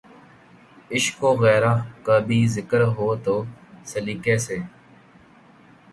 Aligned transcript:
عشق 0.91 1.23
وغیرہ 1.23 1.73
کا 2.03 2.17
بھی 2.19 2.39
ذکر 2.47 2.81
ہو 2.95 3.15
تو 3.23 3.35
سلیقے 3.85 4.37
سے۔ 4.37 4.57